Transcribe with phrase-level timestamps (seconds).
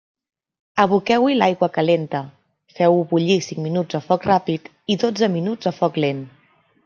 [0.83, 2.21] Aboqueu-hi l'aigua calenta,
[2.79, 6.25] feu-ho bullir cinc minuts a foc ràpid i dotze minuts a foc lent.